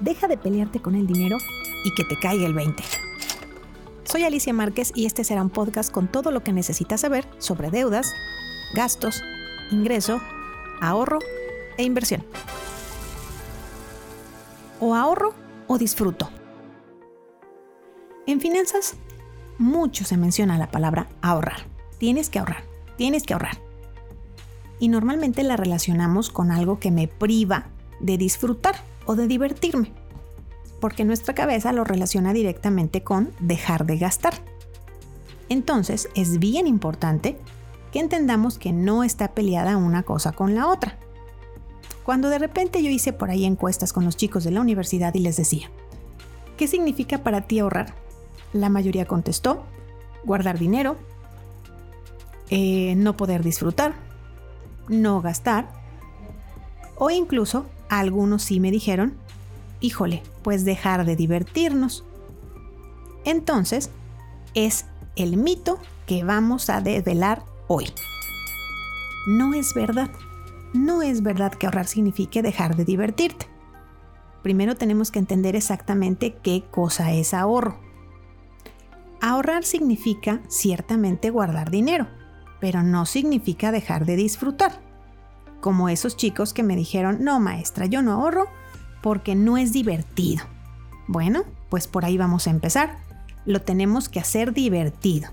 deja 0.00 0.28
de 0.28 0.36
pelearte 0.36 0.80
con 0.80 0.94
el 0.94 1.06
dinero 1.06 1.36
y 1.84 1.94
que 1.94 2.04
te 2.04 2.18
caiga 2.18 2.46
el 2.46 2.54
20. 2.54 2.82
Soy 4.04 4.22
Alicia 4.22 4.52
Márquez 4.52 4.92
y 4.94 5.06
este 5.06 5.24
será 5.24 5.42
un 5.42 5.50
podcast 5.50 5.90
con 5.90 6.08
todo 6.08 6.30
lo 6.30 6.42
que 6.42 6.52
necesitas 6.52 7.00
saber 7.00 7.26
sobre 7.38 7.70
deudas, 7.70 8.12
gastos, 8.74 9.22
ingreso, 9.70 10.20
ahorro 10.80 11.18
e 11.76 11.84
inversión. 11.84 12.24
O 14.80 14.94
ahorro 14.94 15.34
o 15.66 15.78
disfruto. 15.78 16.30
En 18.26 18.40
finanzas, 18.40 18.96
mucho 19.58 20.04
se 20.04 20.16
menciona 20.16 20.58
la 20.58 20.70
palabra 20.70 21.08
ahorrar. 21.22 21.66
Tienes 21.98 22.30
que 22.30 22.38
ahorrar, 22.38 22.64
tienes 22.96 23.24
que 23.24 23.34
ahorrar. 23.34 23.58
Y 24.78 24.88
normalmente 24.88 25.42
la 25.42 25.56
relacionamos 25.56 26.30
con 26.30 26.50
algo 26.50 26.78
que 26.78 26.90
me 26.90 27.08
priva 27.08 27.68
de 28.00 28.18
disfrutar 28.18 28.76
o 29.06 29.14
de 29.16 29.26
divertirme 29.26 29.92
porque 30.84 31.06
nuestra 31.06 31.34
cabeza 31.34 31.72
lo 31.72 31.82
relaciona 31.82 32.34
directamente 32.34 33.02
con 33.02 33.32
dejar 33.40 33.86
de 33.86 33.96
gastar. 33.96 34.34
Entonces 35.48 36.10
es 36.14 36.38
bien 36.38 36.66
importante 36.66 37.38
que 37.90 38.00
entendamos 38.00 38.58
que 38.58 38.70
no 38.70 39.02
está 39.02 39.28
peleada 39.28 39.78
una 39.78 40.02
cosa 40.02 40.32
con 40.32 40.54
la 40.54 40.68
otra. 40.68 40.98
Cuando 42.04 42.28
de 42.28 42.38
repente 42.38 42.82
yo 42.82 42.90
hice 42.90 43.14
por 43.14 43.30
ahí 43.30 43.46
encuestas 43.46 43.94
con 43.94 44.04
los 44.04 44.18
chicos 44.18 44.44
de 44.44 44.50
la 44.50 44.60
universidad 44.60 45.14
y 45.14 45.20
les 45.20 45.38
decía, 45.38 45.70
¿qué 46.58 46.68
significa 46.68 47.22
para 47.22 47.46
ti 47.46 47.60
ahorrar? 47.60 47.94
La 48.52 48.68
mayoría 48.68 49.06
contestó, 49.06 49.64
guardar 50.22 50.58
dinero, 50.58 50.98
eh, 52.50 52.94
no 52.96 53.16
poder 53.16 53.42
disfrutar, 53.42 53.94
no 54.88 55.22
gastar, 55.22 55.66
o 56.96 57.10
incluso 57.10 57.64
algunos 57.98 58.42
sí 58.42 58.60
me 58.60 58.70
dijeron, 58.70 59.14
híjole, 59.80 60.22
pues 60.42 60.64
dejar 60.64 61.04
de 61.04 61.16
divertirnos. 61.16 62.04
Entonces, 63.24 63.90
es 64.54 64.86
el 65.16 65.36
mito 65.36 65.78
que 66.06 66.24
vamos 66.24 66.70
a 66.70 66.80
desvelar 66.80 67.42
hoy. 67.68 67.86
No 69.26 69.54
es 69.54 69.74
verdad. 69.74 70.10
No 70.72 71.02
es 71.02 71.22
verdad 71.22 71.52
que 71.52 71.66
ahorrar 71.66 71.86
signifique 71.86 72.42
dejar 72.42 72.76
de 72.76 72.84
divertirte. 72.84 73.46
Primero 74.42 74.74
tenemos 74.74 75.10
que 75.10 75.18
entender 75.18 75.56
exactamente 75.56 76.36
qué 76.42 76.64
cosa 76.70 77.12
es 77.12 77.32
ahorro. 77.32 77.78
Ahorrar 79.22 79.64
significa 79.64 80.42
ciertamente 80.48 81.30
guardar 81.30 81.70
dinero, 81.70 82.08
pero 82.60 82.82
no 82.82 83.06
significa 83.06 83.72
dejar 83.72 84.04
de 84.04 84.16
disfrutar. 84.16 84.83
Como 85.64 85.88
esos 85.88 86.14
chicos 86.14 86.52
que 86.52 86.62
me 86.62 86.76
dijeron, 86.76 87.24
no 87.24 87.40
maestra, 87.40 87.86
yo 87.86 88.02
no 88.02 88.12
ahorro 88.12 88.48
porque 89.02 89.34
no 89.34 89.56
es 89.56 89.72
divertido. 89.72 90.44
Bueno, 91.06 91.44
pues 91.70 91.86
por 91.86 92.04
ahí 92.04 92.18
vamos 92.18 92.46
a 92.46 92.50
empezar. 92.50 92.98
Lo 93.46 93.62
tenemos 93.62 94.10
que 94.10 94.20
hacer 94.20 94.52
divertido. 94.52 95.30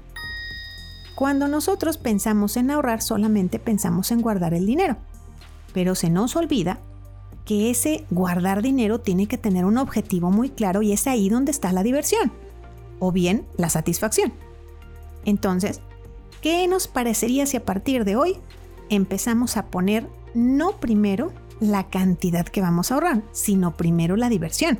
Cuando 1.15 1.49
nosotros 1.49 1.97
pensamos 1.97 2.55
en 2.55 2.71
ahorrar, 2.71 3.01
solamente 3.01 3.59
pensamos 3.59 4.09
en 4.13 4.21
guardar 4.21 4.53
el 4.53 4.65
dinero. 4.65 4.95
Pero 5.73 5.95
se 5.95 6.09
nos 6.09 6.37
olvida 6.37 6.79
que 7.43 7.69
ese 7.69 8.05
guardar 8.09 8.61
dinero 8.61 9.01
tiene 9.01 9.27
que 9.27 9.37
tener 9.37 9.65
un 9.65 9.77
objetivo 9.77 10.31
muy 10.31 10.49
claro 10.49 10.81
y 10.81 10.93
es 10.93 11.07
ahí 11.07 11.27
donde 11.27 11.51
está 11.51 11.73
la 11.73 11.83
diversión. 11.83 12.31
O 12.99 13.11
bien 13.11 13.45
la 13.57 13.69
satisfacción. 13.69 14.31
Entonces, 15.25 15.81
¿qué 16.41 16.65
nos 16.69 16.87
parecería 16.87 17.45
si 17.45 17.57
a 17.57 17.65
partir 17.65 18.05
de 18.05 18.15
hoy 18.15 18.37
empezamos 18.87 19.57
a 19.57 19.65
poner 19.65 20.07
no 20.33 20.79
primero 20.79 21.31
la 21.59 21.89
cantidad 21.89 22.45
que 22.45 22.61
vamos 22.61 22.91
a 22.91 22.95
ahorrar, 22.95 23.23
sino 23.31 23.75
primero 23.77 24.15
la 24.15 24.29
diversión. 24.29 24.79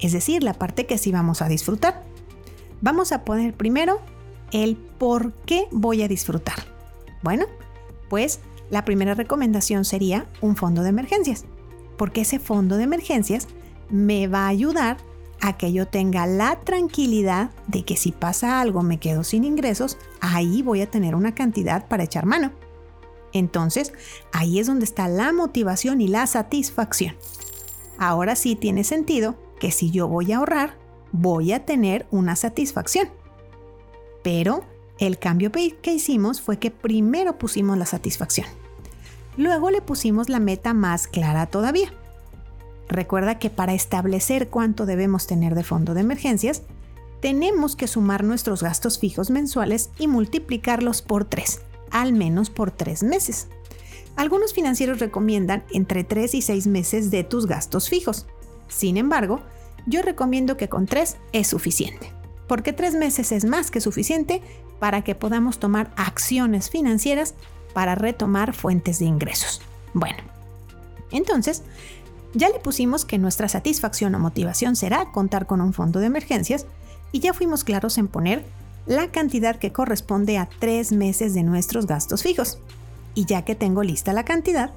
Es 0.00 0.12
decir, 0.12 0.42
la 0.42 0.54
parte 0.54 0.86
que 0.86 0.98
sí 0.98 1.12
vamos 1.12 1.42
a 1.42 1.48
disfrutar. 1.48 2.04
Vamos 2.80 3.12
a 3.12 3.24
poner 3.24 3.54
primero 3.54 4.00
el 4.52 4.76
por 4.76 5.32
qué 5.44 5.68
voy 5.70 6.02
a 6.02 6.08
disfrutar. 6.08 6.56
Bueno, 7.22 7.46
pues 8.08 8.40
la 8.70 8.84
primera 8.84 9.14
recomendación 9.14 9.84
sería 9.84 10.26
un 10.40 10.56
fondo 10.56 10.82
de 10.82 10.88
emergencias, 10.88 11.44
porque 11.98 12.22
ese 12.22 12.38
fondo 12.38 12.76
de 12.76 12.84
emergencias 12.84 13.48
me 13.90 14.26
va 14.26 14.44
a 14.44 14.48
ayudar 14.48 14.96
a 15.40 15.56
que 15.56 15.72
yo 15.72 15.86
tenga 15.86 16.26
la 16.26 16.60
tranquilidad 16.60 17.50
de 17.66 17.84
que 17.84 17.96
si 17.96 18.12
pasa 18.12 18.60
algo 18.60 18.82
me 18.82 18.98
quedo 18.98 19.24
sin 19.24 19.44
ingresos, 19.44 19.98
ahí 20.20 20.62
voy 20.62 20.82
a 20.82 20.90
tener 20.90 21.14
una 21.14 21.34
cantidad 21.34 21.88
para 21.88 22.04
echar 22.04 22.26
mano. 22.26 22.52
Entonces, 23.32 23.92
ahí 24.32 24.58
es 24.58 24.66
donde 24.66 24.84
está 24.84 25.08
la 25.08 25.32
motivación 25.32 26.00
y 26.00 26.08
la 26.08 26.26
satisfacción. 26.26 27.16
Ahora 27.98 28.34
sí 28.34 28.56
tiene 28.56 28.84
sentido 28.84 29.36
que 29.58 29.70
si 29.70 29.90
yo 29.90 30.08
voy 30.08 30.32
a 30.32 30.38
ahorrar, 30.38 30.76
voy 31.12 31.52
a 31.52 31.64
tener 31.64 32.06
una 32.10 32.34
satisfacción. 32.36 33.08
Pero 34.22 34.64
el 34.98 35.18
cambio 35.18 35.52
que 35.52 35.92
hicimos 35.92 36.40
fue 36.40 36.58
que 36.58 36.70
primero 36.70 37.38
pusimos 37.38 37.78
la 37.78 37.86
satisfacción. 37.86 38.46
Luego 39.36 39.70
le 39.70 39.80
pusimos 39.80 40.28
la 40.28 40.40
meta 40.40 40.74
más 40.74 41.06
clara 41.06 41.46
todavía. 41.46 41.92
Recuerda 42.88 43.38
que 43.38 43.50
para 43.50 43.74
establecer 43.74 44.48
cuánto 44.48 44.84
debemos 44.84 45.26
tener 45.26 45.54
de 45.54 45.62
fondo 45.62 45.94
de 45.94 46.00
emergencias, 46.00 46.62
tenemos 47.20 47.76
que 47.76 47.86
sumar 47.86 48.24
nuestros 48.24 48.62
gastos 48.62 48.98
fijos 48.98 49.30
mensuales 49.30 49.90
y 49.98 50.08
multiplicarlos 50.08 51.02
por 51.02 51.24
3 51.26 51.60
al 51.90 52.12
menos 52.12 52.50
por 52.50 52.70
tres 52.70 53.02
meses. 53.02 53.48
Algunos 54.16 54.52
financieros 54.52 54.98
recomiendan 54.98 55.64
entre 55.72 56.04
3 56.04 56.34
y 56.34 56.42
6 56.42 56.66
meses 56.66 57.10
de 57.10 57.24
tus 57.24 57.46
gastos 57.46 57.88
fijos. 57.88 58.26
Sin 58.68 58.96
embargo, 58.96 59.40
yo 59.86 60.02
recomiendo 60.02 60.56
que 60.56 60.68
con 60.68 60.86
3 60.86 61.16
es 61.32 61.46
suficiente, 61.46 62.12
porque 62.46 62.72
3 62.72 62.96
meses 62.96 63.32
es 63.32 63.44
más 63.44 63.70
que 63.70 63.80
suficiente 63.80 64.42
para 64.78 65.02
que 65.02 65.14
podamos 65.14 65.58
tomar 65.58 65.92
acciones 65.96 66.70
financieras 66.70 67.34
para 67.72 67.94
retomar 67.94 68.52
fuentes 68.52 68.98
de 68.98 69.06
ingresos. 69.06 69.62
Bueno, 69.94 70.18
entonces, 71.10 71.62
ya 72.34 72.48
le 72.48 72.58
pusimos 72.58 73.04
que 73.04 73.18
nuestra 73.18 73.48
satisfacción 73.48 74.14
o 74.14 74.18
motivación 74.18 74.76
será 74.76 75.12
contar 75.12 75.46
con 75.46 75.60
un 75.60 75.72
fondo 75.72 75.98
de 75.98 76.06
emergencias 76.06 76.66
y 77.12 77.20
ya 77.20 77.32
fuimos 77.32 77.64
claros 77.64 77.98
en 77.98 78.08
poner 78.08 78.44
la 78.86 79.10
cantidad 79.10 79.56
que 79.56 79.72
corresponde 79.72 80.38
a 80.38 80.48
tres 80.58 80.92
meses 80.92 81.34
de 81.34 81.42
nuestros 81.42 81.86
gastos 81.86 82.22
fijos. 82.22 82.58
Y 83.14 83.24
ya 83.24 83.44
que 83.44 83.54
tengo 83.54 83.82
lista 83.82 84.12
la 84.12 84.24
cantidad, 84.24 84.70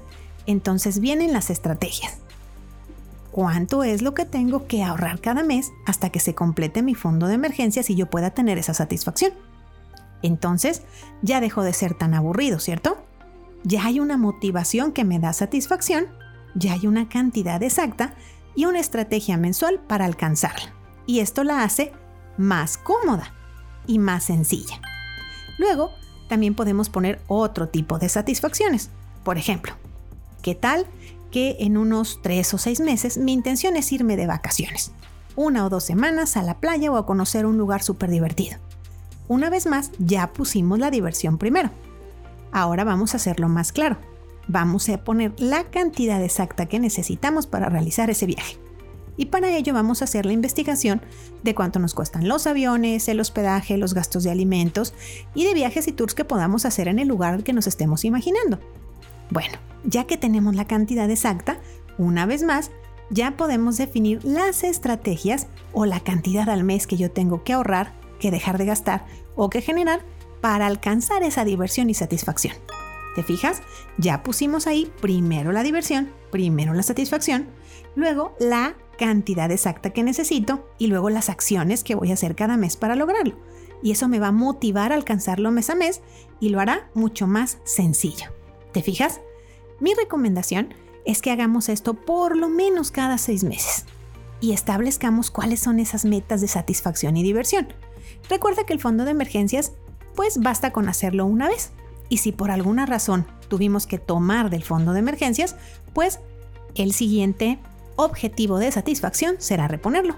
entonces 0.46 1.00
vienen 1.00 1.32
las 1.32 1.50
estrategias. 1.50 2.18
¿Cuánto 3.30 3.82
es 3.82 4.02
lo 4.02 4.14
que 4.14 4.24
tengo 4.24 4.66
que 4.66 4.84
ahorrar 4.84 5.20
cada 5.20 5.42
mes 5.42 5.72
hasta 5.86 6.10
que 6.10 6.20
se 6.20 6.34
complete 6.34 6.82
mi 6.82 6.94
fondo 6.94 7.26
de 7.26 7.34
emergencias 7.34 7.90
y 7.90 7.96
yo 7.96 8.06
pueda 8.06 8.30
tener 8.30 8.58
esa 8.58 8.74
satisfacción? 8.74 9.32
Entonces, 10.22 10.82
ya 11.22 11.40
dejo 11.40 11.62
de 11.62 11.72
ser 11.72 11.94
tan 11.94 12.14
aburrido, 12.14 12.60
¿cierto? 12.60 12.96
Ya 13.64 13.84
hay 13.86 13.98
una 13.98 14.16
motivación 14.16 14.92
que 14.92 15.04
me 15.04 15.18
da 15.18 15.32
satisfacción, 15.32 16.06
ya 16.54 16.74
hay 16.74 16.86
una 16.86 17.08
cantidad 17.08 17.62
exacta 17.62 18.14
y 18.54 18.66
una 18.66 18.78
estrategia 18.78 19.36
mensual 19.36 19.80
para 19.80 20.04
alcanzarla. 20.04 20.72
Y 21.06 21.18
esto 21.18 21.42
la 21.42 21.64
hace 21.64 21.92
más 22.38 22.78
cómoda 22.78 23.33
y 23.86 23.98
más 23.98 24.24
sencilla. 24.24 24.80
Luego, 25.58 25.92
también 26.28 26.54
podemos 26.54 26.88
poner 26.88 27.20
otro 27.26 27.68
tipo 27.68 27.98
de 27.98 28.08
satisfacciones. 28.08 28.90
Por 29.22 29.38
ejemplo, 29.38 29.74
¿qué 30.42 30.54
tal 30.54 30.86
que 31.30 31.56
en 31.60 31.76
unos 31.76 32.20
tres 32.22 32.52
o 32.54 32.58
seis 32.58 32.80
meses 32.80 33.18
mi 33.18 33.32
intención 33.32 33.76
es 33.76 33.92
irme 33.92 34.16
de 34.16 34.26
vacaciones? 34.26 34.92
Una 35.36 35.64
o 35.66 35.68
dos 35.68 35.84
semanas 35.84 36.36
a 36.36 36.42
la 36.42 36.58
playa 36.60 36.90
o 36.92 36.96
a 36.96 37.06
conocer 37.06 37.46
un 37.46 37.58
lugar 37.58 37.82
súper 37.82 38.10
divertido. 38.10 38.58
Una 39.26 39.50
vez 39.50 39.66
más, 39.66 39.90
ya 39.98 40.32
pusimos 40.32 40.78
la 40.78 40.90
diversión 40.90 41.38
primero. 41.38 41.70
Ahora 42.52 42.84
vamos 42.84 43.14
a 43.14 43.16
hacerlo 43.16 43.48
más 43.48 43.72
claro. 43.72 43.96
Vamos 44.46 44.88
a 44.88 45.02
poner 45.02 45.32
la 45.38 45.64
cantidad 45.64 46.22
exacta 46.22 46.66
que 46.66 46.78
necesitamos 46.78 47.46
para 47.46 47.68
realizar 47.68 48.10
ese 48.10 48.26
viaje 48.26 48.63
y 49.16 49.26
para 49.26 49.56
ello 49.56 49.72
vamos 49.74 50.00
a 50.00 50.06
hacer 50.06 50.26
la 50.26 50.32
investigación 50.32 51.02
de 51.42 51.54
cuánto 51.54 51.78
nos 51.78 51.94
cuestan 51.94 52.28
los 52.28 52.46
aviones, 52.46 53.08
el 53.08 53.20
hospedaje, 53.20 53.76
los 53.76 53.94
gastos 53.94 54.24
de 54.24 54.30
alimentos 54.30 54.94
y 55.34 55.44
de 55.44 55.54
viajes 55.54 55.88
y 55.88 55.92
tours 55.92 56.14
que 56.14 56.24
podamos 56.24 56.64
hacer 56.64 56.88
en 56.88 56.98
el 56.98 57.08
lugar 57.08 57.42
que 57.42 57.52
nos 57.52 57.66
estemos 57.66 58.04
imaginando. 58.04 58.58
Bueno, 59.30 59.58
ya 59.84 60.04
que 60.04 60.16
tenemos 60.16 60.54
la 60.54 60.66
cantidad 60.66 61.10
exacta, 61.10 61.58
una 61.98 62.26
vez 62.26 62.42
más, 62.42 62.70
ya 63.10 63.36
podemos 63.36 63.76
definir 63.76 64.24
las 64.24 64.64
estrategias 64.64 65.46
o 65.72 65.86
la 65.86 66.00
cantidad 66.00 66.48
al 66.48 66.64
mes 66.64 66.86
que 66.86 66.96
yo 66.96 67.10
tengo 67.10 67.44
que 67.44 67.52
ahorrar, 67.52 67.92
que 68.18 68.30
dejar 68.30 68.58
de 68.58 68.66
gastar 68.66 69.06
o 69.36 69.50
que 69.50 69.60
generar 69.60 70.00
para 70.40 70.66
alcanzar 70.66 71.22
esa 71.22 71.44
diversión 71.44 71.90
y 71.90 71.94
satisfacción. 71.94 72.54
¿Te 73.14 73.22
fijas? 73.22 73.62
Ya 73.96 74.22
pusimos 74.22 74.66
ahí 74.66 74.90
primero 75.00 75.52
la 75.52 75.62
diversión, 75.62 76.10
primero 76.32 76.74
la 76.74 76.82
satisfacción, 76.82 77.46
luego 77.94 78.34
la 78.40 78.74
cantidad 78.96 79.50
exacta 79.50 79.90
que 79.90 80.02
necesito 80.02 80.68
y 80.78 80.86
luego 80.86 81.10
las 81.10 81.28
acciones 81.28 81.84
que 81.84 81.94
voy 81.94 82.10
a 82.10 82.14
hacer 82.14 82.34
cada 82.34 82.56
mes 82.56 82.76
para 82.76 82.96
lograrlo. 82.96 83.36
Y 83.82 83.90
eso 83.90 84.08
me 84.08 84.18
va 84.18 84.28
a 84.28 84.32
motivar 84.32 84.92
a 84.92 84.94
alcanzarlo 84.94 85.50
mes 85.50 85.70
a 85.70 85.74
mes 85.74 86.00
y 86.40 86.48
lo 86.48 86.60
hará 86.60 86.90
mucho 86.94 87.26
más 87.26 87.58
sencillo. 87.64 88.26
¿Te 88.72 88.82
fijas? 88.82 89.20
Mi 89.80 89.92
recomendación 89.94 90.74
es 91.04 91.20
que 91.20 91.30
hagamos 91.30 91.68
esto 91.68 91.94
por 91.94 92.36
lo 92.36 92.48
menos 92.48 92.90
cada 92.90 93.18
seis 93.18 93.44
meses. 93.44 93.84
y 94.40 94.52
establezcamos 94.52 95.30
cuáles 95.30 95.60
son 95.60 95.80
esas 95.80 96.04
metas 96.04 96.42
de 96.42 96.48
satisfacción 96.48 97.16
y 97.16 97.22
diversión. 97.22 97.68
Recuerda 98.28 98.64
que 98.66 98.74
el 98.74 98.80
fondo 98.80 99.04
de 99.04 99.12
emergencias, 99.12 99.72
pues 100.14 100.38
basta 100.38 100.70
con 100.70 100.88
hacerlo 100.88 101.24
una 101.24 101.48
vez. 101.48 101.72
Y 102.10 102.18
si 102.18 102.30
por 102.30 102.50
alguna 102.50 102.84
razón 102.84 103.26
tuvimos 103.48 103.86
que 103.86 103.98
tomar 103.98 104.50
del 104.50 104.62
fondo 104.62 104.92
de 104.92 104.98
emergencias, 104.98 105.56
pues 105.94 106.20
el 106.74 106.92
siguiente 106.92 107.58
objetivo 107.96 108.58
de 108.58 108.72
satisfacción 108.72 109.36
será 109.38 109.68
reponerlo. 109.68 110.16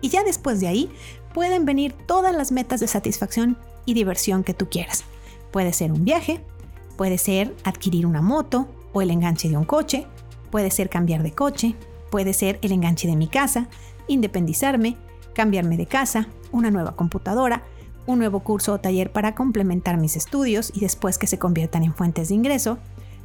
Y 0.00 0.08
ya 0.10 0.22
después 0.22 0.60
de 0.60 0.68
ahí 0.68 0.90
pueden 1.32 1.64
venir 1.64 1.92
todas 1.92 2.34
las 2.34 2.52
metas 2.52 2.80
de 2.80 2.88
satisfacción 2.88 3.58
y 3.86 3.94
diversión 3.94 4.44
que 4.44 4.54
tú 4.54 4.68
quieras. 4.68 5.04
Puede 5.50 5.72
ser 5.72 5.92
un 5.92 6.04
viaje, 6.04 6.40
puede 6.96 7.18
ser 7.18 7.54
adquirir 7.64 8.06
una 8.06 8.22
moto 8.22 8.68
o 8.92 9.02
el 9.02 9.10
enganche 9.10 9.48
de 9.48 9.56
un 9.56 9.64
coche, 9.64 10.06
puede 10.50 10.70
ser 10.70 10.88
cambiar 10.88 11.22
de 11.22 11.32
coche, 11.32 11.74
puede 12.10 12.32
ser 12.32 12.58
el 12.62 12.72
enganche 12.72 13.08
de 13.08 13.16
mi 13.16 13.28
casa, 13.28 13.68
independizarme, 14.06 14.96
cambiarme 15.34 15.76
de 15.76 15.86
casa, 15.86 16.28
una 16.52 16.70
nueva 16.70 16.94
computadora, 16.96 17.64
un 18.06 18.18
nuevo 18.18 18.40
curso 18.40 18.72
o 18.72 18.80
taller 18.80 19.10
para 19.10 19.34
complementar 19.34 19.96
mis 19.96 20.16
estudios 20.16 20.70
y 20.74 20.80
después 20.80 21.18
que 21.18 21.26
se 21.26 21.38
conviertan 21.38 21.82
en 21.82 21.94
fuentes 21.94 22.28
de 22.28 22.34
ingreso, 22.34 22.78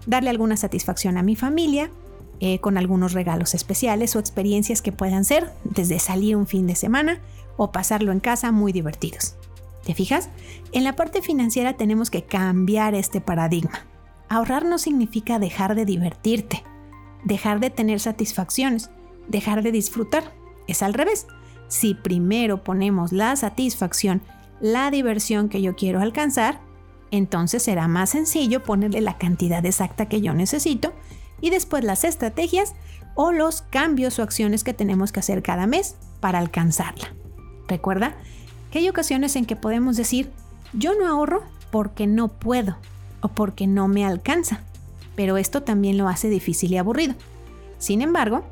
darle 0.07 0.29
alguna 0.29 0.57
satisfacción 0.57 1.17
a 1.17 1.23
mi 1.23 1.35
familia 1.35 1.91
eh, 2.41 2.59
con 2.59 2.77
algunos 2.77 3.13
regalos 3.13 3.53
especiales 3.53 4.15
o 4.15 4.19
experiencias 4.19 4.81
que 4.81 4.91
puedan 4.91 5.25
ser 5.25 5.51
desde 5.63 5.99
salir 5.99 6.35
un 6.35 6.47
fin 6.47 6.67
de 6.67 6.75
semana 6.75 7.19
o 7.57 7.71
pasarlo 7.71 8.11
en 8.13 8.21
casa 8.21 8.51
muy 8.51 8.71
divertidos. 8.71 9.35
¿Te 9.83 9.93
fijas? 9.93 10.29
En 10.71 10.83
la 10.83 10.95
parte 10.95 11.21
financiera 11.21 11.73
tenemos 11.73 12.09
que 12.09 12.23
cambiar 12.23 12.95
este 12.95 13.21
paradigma. 13.21 13.85
Ahorrar 14.29 14.63
no 14.63 14.77
significa 14.77 15.39
dejar 15.39 15.75
de 15.75 15.83
divertirte, 15.83 16.63
dejar 17.23 17.59
de 17.59 17.71
tener 17.71 17.99
satisfacciones, 17.99 18.89
dejar 19.27 19.63
de 19.63 19.71
disfrutar. 19.71 20.23
Es 20.67 20.83
al 20.83 20.93
revés. 20.93 21.27
Si 21.67 21.93
primero 21.93 22.63
ponemos 22.63 23.11
la 23.11 23.35
satisfacción, 23.35 24.21
la 24.61 24.91
diversión 24.91 25.49
que 25.49 25.61
yo 25.61 25.75
quiero 25.75 25.99
alcanzar, 25.99 26.61
entonces 27.11 27.63
será 27.63 27.87
más 27.87 28.11
sencillo 28.11 28.63
ponerle 28.63 29.01
la 29.01 29.17
cantidad 29.17 29.65
exacta 29.65 30.07
que 30.07 30.21
yo 30.21 30.33
necesito 30.33 30.93
y 31.41 31.49
después 31.49 31.83
las 31.83 32.03
estrategias 32.03 32.73
o 33.15 33.31
los 33.31 33.61
cambios 33.61 34.19
o 34.19 34.23
acciones 34.23 34.63
que 34.63 34.73
tenemos 34.73 35.11
que 35.11 35.19
hacer 35.19 35.43
cada 35.43 35.67
mes 35.67 35.95
para 36.19 36.39
alcanzarla. 36.39 37.13
Recuerda 37.67 38.15
que 38.71 38.79
hay 38.79 38.89
ocasiones 38.89 39.35
en 39.35 39.45
que 39.45 39.55
podemos 39.55 39.97
decir, 39.97 40.31
yo 40.73 40.95
no 40.95 41.07
ahorro 41.07 41.43
porque 41.71 42.07
no 42.07 42.27
puedo 42.27 42.77
o 43.21 43.29
porque 43.29 43.67
no 43.67 43.87
me 43.87 44.05
alcanza, 44.05 44.61
pero 45.15 45.37
esto 45.37 45.63
también 45.63 45.97
lo 45.97 46.07
hace 46.07 46.29
difícil 46.29 46.71
y 46.73 46.77
aburrido. 46.77 47.15
Sin 47.77 48.01
embargo, 48.01 48.43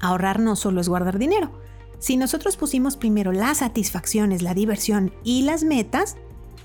ahorrar 0.00 0.40
no 0.40 0.56
solo 0.56 0.80
es 0.80 0.88
guardar 0.88 1.18
dinero. 1.18 1.50
Si 1.98 2.16
nosotros 2.16 2.56
pusimos 2.56 2.96
primero 2.96 3.32
las 3.32 3.58
satisfacciones, 3.58 4.42
la 4.42 4.54
diversión 4.54 5.12
y 5.24 5.42
las 5.42 5.64
metas, 5.64 6.16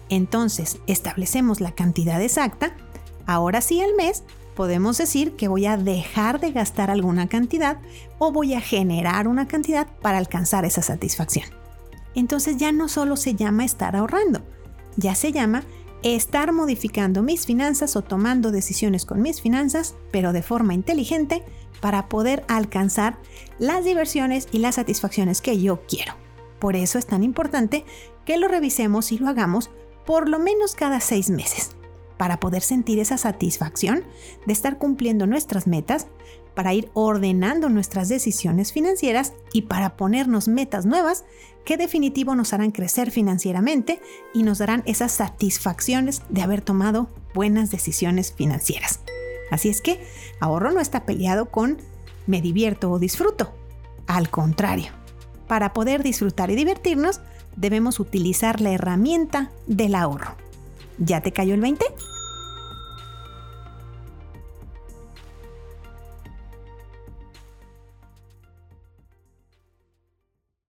entonces 0.10 0.80
establecemos 0.88 1.62
la 1.62 1.74
cantidad 1.74 2.22
exacta, 2.22 2.76
ahora 3.26 3.62
sí 3.62 3.82
al 3.82 3.94
mes 3.96 4.24
podemos 4.60 4.98
decir 4.98 5.38
que 5.38 5.48
voy 5.48 5.68
a 5.68 5.78
dejar 5.78 6.42
de 6.42 6.52
gastar 6.52 6.92
alguna 6.92 7.30
cantidad 7.30 7.78
o 8.18 8.34
voy 8.34 8.56
a 8.56 8.60
generar 8.60 9.30
una 9.30 9.48
cantidad 9.48 9.88
para 10.02 10.18
alcanzar 10.18 10.66
esa 10.66 10.82
satisfacción. 10.82 11.46
Entonces 12.14 12.58
ya 12.58 12.74
no 12.74 12.90
solo 12.90 13.16
se 13.16 13.36
llama 13.36 13.64
estar 13.64 13.96
ahorrando, 13.96 14.42
ya 14.98 15.16
se 15.16 15.32
llama 15.32 15.64
estar 16.04 16.52
modificando 16.52 17.24
mis 17.24 17.46
finanzas 17.46 17.96
o 17.96 18.02
tomando 18.02 18.52
decisiones 18.52 19.06
con 19.06 19.22
mis 19.22 19.40
finanzas, 19.40 19.96
pero 20.12 20.34
de 20.34 20.44
forma 20.44 20.74
inteligente 20.74 21.42
para 21.80 22.10
poder 22.10 22.44
alcanzar 22.50 23.18
las 23.60 23.86
diversiones 23.86 24.50
y 24.52 24.58
las 24.58 24.76
satisfacciones 24.76 25.40
que 25.40 25.58
yo 25.62 25.84
quiero. 25.88 26.16
Por 26.60 26.76
eso 26.76 27.00
es 27.00 27.06
tan 27.06 27.24
importante 27.24 27.86
que 28.26 28.38
lo 28.38 28.50
revisemos 28.50 29.14
y 29.14 29.20
lo 29.20 29.30
hagamos 29.30 29.70
por 30.06 30.28
lo 30.28 30.38
menos 30.38 30.76
cada 30.76 31.00
seis 31.00 31.30
meses, 31.30 31.78
para 32.19 32.42
poder 32.42 32.62
sentir 32.62 33.00
esa 33.00 33.18
satisfacción 33.18 34.04
de 34.45 34.51
estar 34.51 34.77
cumpliendo 34.77 35.25
nuestras 35.25 35.68
metas, 35.68 36.07
para 36.54 36.74
ir 36.74 36.92
ordenando 36.94 37.69
nuestras 37.69 38.10
decisiones 38.10 38.74
financieras 38.74 39.31
y 39.54 39.62
para 39.62 39.95
ponernos 39.95 40.50
metas 40.50 40.86
nuevas 40.86 41.24
que 41.63 41.77
definitivo 41.77 42.36
nos 42.36 42.51
harán 42.51 42.71
crecer 42.71 43.12
financieramente 43.12 44.01
y 44.33 44.44
nos 44.44 44.57
darán 44.57 44.83
esas 44.86 45.13
satisfacciones 45.13 46.21
de 46.27 46.42
haber 46.42 46.60
tomado 46.60 47.07
buenas 47.33 47.71
decisiones 47.71 48.33
financieras. 48.33 49.00
Así 49.50 49.69
es 49.69 49.80
que 49.81 50.06
ahorro 50.42 50.74
no 50.74 50.81
está 50.81 51.06
peleado 51.06 51.45
con 51.45 51.77
me 52.27 52.42
divierto 52.42 52.92
o 52.92 53.00
disfruto. 53.00 53.54
Al 54.07 54.30
contrario, 54.30 54.92
para 55.48 55.71
poder 55.71 56.04
disfrutar 56.04 56.51
y 56.51 56.56
divertirnos, 56.56 57.21
debemos 57.56 58.01
utilizar 58.01 58.60
la 58.60 58.71
herramienta 58.71 59.51
del 59.68 59.95
ahorro. 59.95 60.36
¿Ya 61.00 61.21
te 61.21 61.31
cayó 61.31 61.54
el 61.54 61.62
20? 61.62 61.86